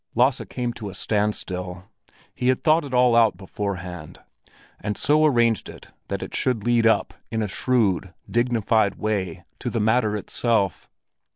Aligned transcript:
Lasse 0.15 0.41
came 0.49 0.73
to 0.73 0.89
a 0.89 0.95
standstill. 0.95 1.83
He 2.33 2.47
had 2.47 2.63
thought 2.63 2.83
it 2.85 2.91
all 2.91 3.15
out 3.15 3.37
beforehand, 3.37 4.19
and 4.79 4.97
so 4.97 5.23
arranged 5.23 5.69
it 5.69 5.89
that 6.07 6.23
it 6.23 6.33
should 6.35 6.63
lead 6.63 6.87
up, 6.87 7.13
in 7.29 7.43
a 7.43 7.47
shrewd, 7.47 8.11
dignified 8.27 8.95
way, 8.95 9.43
to 9.59 9.69
the 9.69 9.79
matter 9.79 10.17
itself. 10.17 10.89